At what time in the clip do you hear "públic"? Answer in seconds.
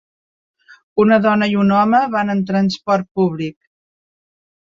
3.19-3.57